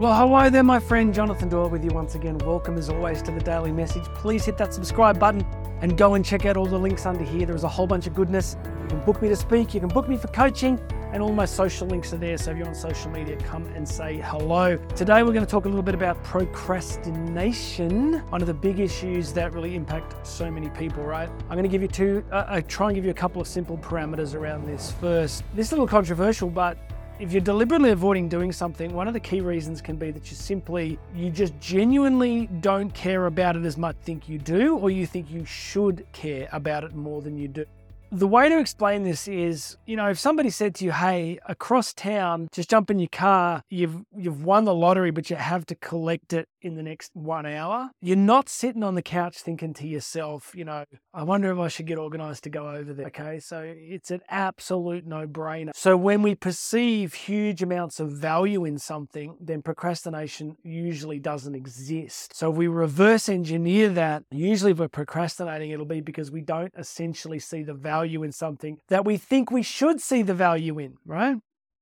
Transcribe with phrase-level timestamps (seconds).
[0.00, 2.38] Well, hello there, my friend Jonathan Doyle with you once again.
[2.38, 4.04] Welcome as always to the Daily Message.
[4.14, 5.44] Please hit that subscribe button
[5.80, 7.46] and go and check out all the links under here.
[7.46, 8.56] There is a whole bunch of goodness.
[8.82, 10.78] You can book me to speak, you can book me for coaching,
[11.12, 12.38] and all my social links are there.
[12.38, 14.76] So if you're on social media, come and say hello.
[14.94, 19.32] Today, we're going to talk a little bit about procrastination, one of the big issues
[19.32, 21.28] that really impact so many people, right?
[21.28, 23.48] I'm going to give you two, uh, I try and give you a couple of
[23.48, 24.92] simple parameters around this.
[25.00, 26.78] First, this is a little controversial, but
[27.18, 30.36] if you're deliberately avoiding doing something, one of the key reasons can be that you
[30.36, 35.04] simply, you just genuinely don't care about it as much think you do, or you
[35.04, 37.64] think you should care about it more than you do.
[38.10, 41.92] The way to explain this is, you know, if somebody said to you, "Hey, across
[41.92, 43.62] town, just jump in your car.
[43.68, 47.44] You've you've won the lottery, but you have to collect it in the next 1
[47.44, 51.58] hour." You're not sitting on the couch thinking to yourself, you know, "I wonder if
[51.58, 53.40] I should get organized to go over there." Okay?
[53.40, 55.72] So it's an absolute no-brainer.
[55.74, 62.34] So when we perceive huge amounts of value in something, then procrastination usually doesn't exist.
[62.34, 66.72] So if we reverse engineer that, usually if we're procrastinating, it'll be because we don't
[66.74, 70.78] essentially see the value value in something that we think we should see the value
[70.78, 71.36] in, right?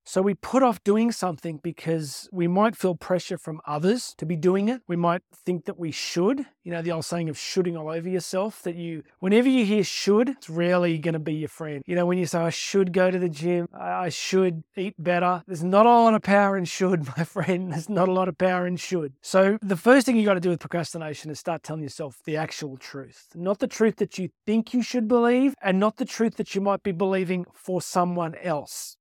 [0.09, 4.37] So we put off doing something because we might feel pressure from others to be
[4.37, 4.83] doing it.
[4.87, 6.47] We might think that we should.
[6.62, 9.83] You know, the old saying of shoulding all over yourself that you, whenever you hear
[9.83, 11.83] should, it's rarely going to be your friend.
[11.87, 15.43] You know, when you say, I should go to the gym, I should eat better,
[15.49, 17.73] there's not a lot of power in should, my friend.
[17.73, 19.15] There's not a lot of power in should.
[19.23, 22.37] So the first thing you got to do with procrastination is start telling yourself the
[22.37, 26.37] actual truth, not the truth that you think you should believe and not the truth
[26.37, 28.97] that you might be believing for someone else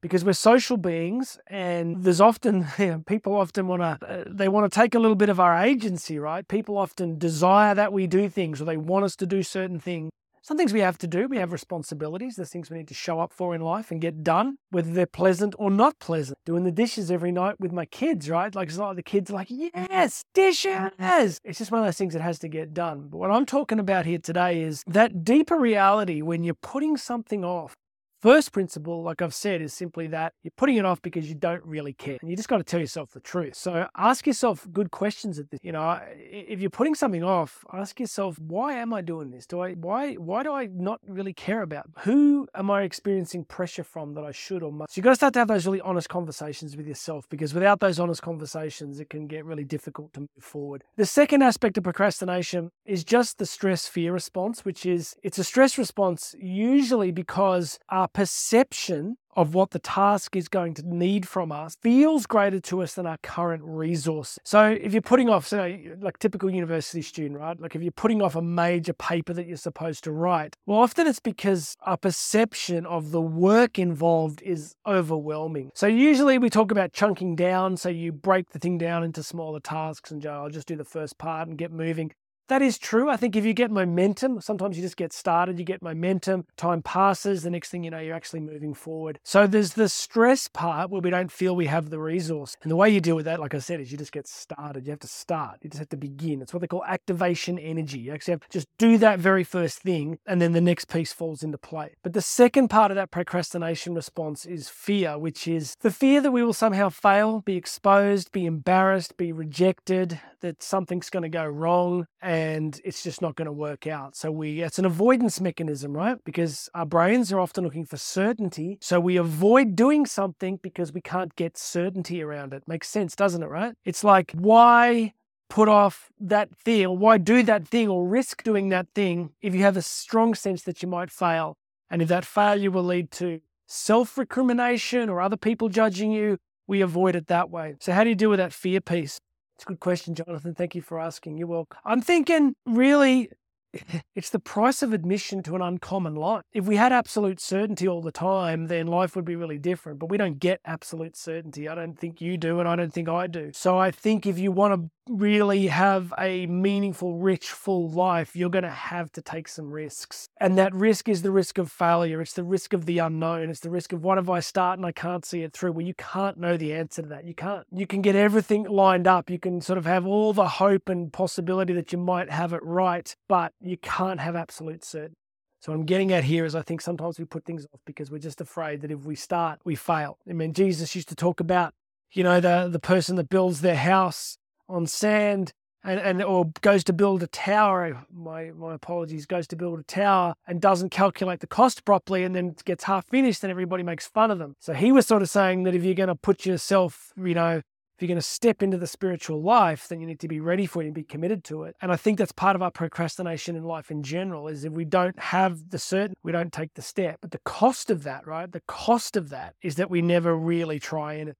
[0.00, 4.48] because we're social beings and there's often you know, people often want to uh, they
[4.48, 6.46] want to take a little bit of our agency right?
[6.48, 10.10] People often desire that we do things or they want us to do certain things.
[10.40, 13.20] Some things we have to do we have responsibilities there's things we need to show
[13.20, 16.38] up for in life and get done whether they're pleasant or not pleasant.
[16.46, 18.54] Doing the dishes every night with my kids right?
[18.54, 21.40] Like it's like the kids are like yes dishes!
[21.44, 23.08] It's just one of those things that has to get done.
[23.10, 27.44] But what i'm talking about here today is that deeper reality when you're putting something
[27.44, 27.74] off
[28.20, 31.64] First principle, like I've said, is simply that you're putting it off because you don't
[31.64, 32.18] really care.
[32.20, 33.54] And you just got to tell yourself the truth.
[33.54, 35.60] So ask yourself good questions at this.
[35.62, 39.46] You know, if you're putting something off, ask yourself, why am I doing this?
[39.46, 41.86] Do I why why do I not really care about?
[42.00, 44.94] Who am I experiencing pressure from that I should or must?
[44.94, 47.78] So you got to start to have those really honest conversations with yourself because without
[47.78, 50.82] those honest conversations, it can get really difficult to move forward.
[50.96, 55.44] The second aspect of procrastination is just the stress fear response, which is it's a
[55.44, 61.52] stress response usually because our perception of what the task is going to need from
[61.52, 64.36] us feels greater to us than our current resource.
[64.44, 67.58] So if you're putting off, say, like typical university student, right?
[67.60, 71.06] Like if you're putting off a major paper that you're supposed to write, well, often
[71.06, 75.70] it's because our perception of the work involved is overwhelming.
[75.72, 77.76] So usually we talk about chunking down.
[77.76, 80.84] So you break the thing down into smaller tasks and go, I'll just do the
[80.84, 82.10] first part and get moving.
[82.48, 83.10] That is true.
[83.10, 86.80] I think if you get momentum, sometimes you just get started, you get momentum, time
[86.80, 89.20] passes, the next thing you know, you're actually moving forward.
[89.22, 92.56] So there's the stress part where we don't feel we have the resource.
[92.62, 94.86] And the way you deal with that, like I said, is you just get started.
[94.86, 95.58] You have to start.
[95.60, 96.40] You just have to begin.
[96.40, 97.98] It's what they call activation energy.
[97.98, 101.12] You actually have to just do that very first thing, and then the next piece
[101.12, 101.96] falls into play.
[102.02, 106.32] But the second part of that procrastination response is fear, which is the fear that
[106.32, 111.44] we will somehow fail, be exposed, be embarrassed, be rejected, that something's going to go
[111.44, 112.06] wrong.
[112.22, 114.16] And and it's just not going to work out.
[114.16, 116.18] So we it's an avoidance mechanism, right?
[116.24, 118.78] Because our brains are often looking for certainty.
[118.80, 122.62] So we avoid doing something because we can't get certainty around it.
[122.66, 123.74] Makes sense, doesn't it, right?
[123.84, 125.14] It's like why
[125.48, 129.54] put off that thing or why do that thing or risk doing that thing if
[129.54, 131.56] you have a strong sense that you might fail
[131.90, 137.16] and if that failure will lead to self-recrimination or other people judging you we avoid
[137.16, 139.18] it that way so how do you deal with that fear piece
[139.58, 140.54] it's a good question, Jonathan.
[140.54, 141.36] Thank you for asking.
[141.36, 141.80] You're welcome.
[141.84, 143.28] I'm thinking really
[144.14, 146.42] it's the price of admission to an uncommon life.
[146.52, 149.98] If we had absolute certainty all the time, then life would be really different.
[149.98, 151.68] But we don't get absolute certainty.
[151.68, 153.50] I don't think you do, and I don't think I do.
[153.52, 158.50] So I think if you want to really have a meaningful, rich, full life, you're
[158.50, 160.28] going to have to take some risks.
[160.40, 162.20] And that risk is the risk of failure.
[162.20, 163.50] It's the risk of the unknown.
[163.50, 165.72] It's the risk of what if I start and I can't see it through?
[165.72, 167.24] Well, you can't know the answer to that.
[167.24, 167.66] You can't.
[167.72, 169.30] You can get everything lined up.
[169.30, 172.62] You can sort of have all the hope and possibility that you might have it
[172.62, 175.16] right, but you can't have absolute certainty.
[175.60, 178.10] So what I'm getting at here is I think sometimes we put things off because
[178.10, 180.18] we're just afraid that if we start, we fail.
[180.28, 181.74] I mean, Jesus used to talk about,
[182.12, 184.38] you know, the the person that builds their house
[184.68, 185.52] on sand
[185.84, 188.04] and, and or goes to build a tower.
[188.12, 192.34] My my apologies, goes to build a tower and doesn't calculate the cost properly and
[192.34, 194.54] then gets half finished and everybody makes fun of them.
[194.60, 197.62] So he was sort of saying that if you're going to put yourself, you know,
[197.98, 200.66] If you're going to step into the spiritual life, then you need to be ready
[200.66, 201.74] for it and be committed to it.
[201.82, 204.84] And I think that's part of our procrastination in life in general is if we
[204.84, 207.18] don't have the certain, we don't take the step.
[207.20, 208.52] But the cost of that, right?
[208.52, 211.34] The cost of that is that we never really try and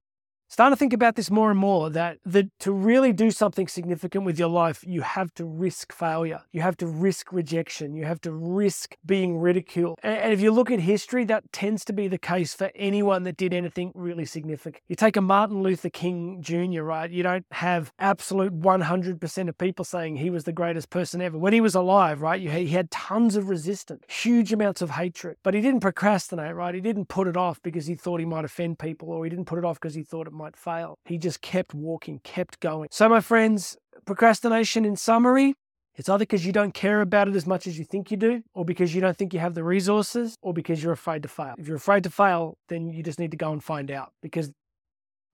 [0.49, 4.25] starting to think about this more and more that the, to really do something significant
[4.25, 6.41] with your life, you have to risk failure.
[6.51, 7.95] You have to risk rejection.
[7.95, 9.99] You have to risk being ridiculed.
[10.01, 13.23] And, and if you look at history, that tends to be the case for anyone
[13.23, 14.83] that did anything really significant.
[14.87, 17.11] You take a Martin Luther King Jr., right?
[17.11, 21.37] You don't have absolute 100% of people saying he was the greatest person ever.
[21.37, 22.41] When he was alive, right?
[22.41, 26.73] You, he had tons of resistance, huge amounts of hatred, but he didn't procrastinate, right?
[26.73, 29.45] He didn't put it off because he thought he might offend people or he didn't
[29.45, 30.97] put it off because he thought it might fail.
[31.05, 32.89] He just kept walking, kept going.
[32.91, 35.53] So, my friends, procrastination in summary,
[35.95, 38.41] it's either because you don't care about it as much as you think you do,
[38.53, 41.55] or because you don't think you have the resources, or because you're afraid to fail.
[41.57, 44.51] If you're afraid to fail, then you just need to go and find out because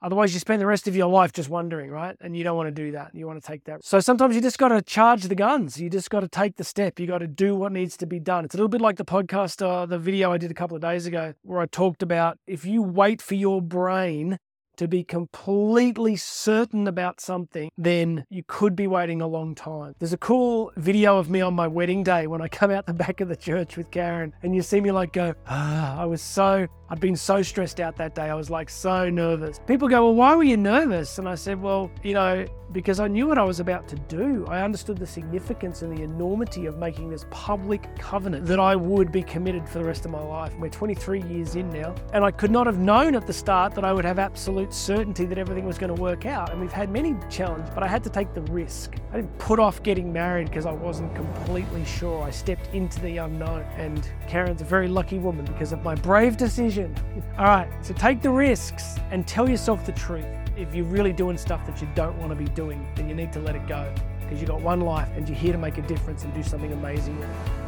[0.02, 2.16] Otherwise, you spend the rest of your life just wondering, right?
[2.22, 3.16] And you don't want to do that.
[3.16, 3.84] You want to take that.
[3.84, 5.80] So sometimes you just got to charge the guns.
[5.80, 7.00] You just got to take the step.
[7.00, 8.46] You got to do what needs to be done.
[8.46, 10.82] It's a little bit like the podcast, uh, the video I did a couple of
[10.82, 14.38] days ago, where I talked about if you wait for your brain
[14.78, 19.96] to be completely certain about something, then you could be waiting a long time.
[20.00, 22.94] There's a cool video of me on my wedding day when I come out the
[22.94, 26.22] back of the church with Karen, and you see me like go, ah, I was
[26.22, 28.30] so, I'd been so stressed out that day.
[28.30, 29.60] I was like so nervous.
[29.66, 31.18] People go, Well, why were you nervous?
[31.18, 34.46] And I said, Well, you know, because I knew what I was about to do.
[34.50, 39.12] I understood the significance and the enormity of making this public covenant that I would
[39.12, 40.54] be committed for the rest of my life.
[40.60, 43.86] We're 23 years in now, and I could not have known at the start that
[43.86, 44.20] I would have
[44.66, 46.52] absolute certainty that everything was going to work out.
[46.52, 48.96] And we've had many challenges, but I had to take the risk.
[49.12, 52.24] I didn't put off getting married because I wasn't completely sure.
[52.24, 56.38] I stepped into the unknown, and Karen's a very lucky woman because of my brave
[56.38, 56.96] decision.
[57.38, 60.26] All right, so take the risks and tell yourself the truth
[60.58, 63.34] if you're really doing stuff that you don't want to be doing, then you need
[63.34, 65.82] to let it go because you've got one life and you're here to make a
[65.82, 67.22] difference and do something amazing.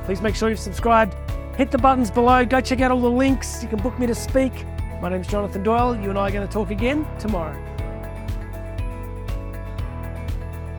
[0.05, 1.13] Please make sure you've subscribed.
[1.57, 2.45] Hit the buttons below.
[2.45, 3.61] Go check out all the links.
[3.61, 4.53] You can book me to speak.
[4.99, 5.95] My name's Jonathan Doyle.
[5.95, 7.55] You and I are going to talk again tomorrow.